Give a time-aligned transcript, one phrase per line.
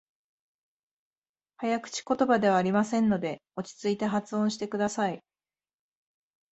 [1.57, 5.21] 早口言葉ではありませんので、落ち着いて発音してください。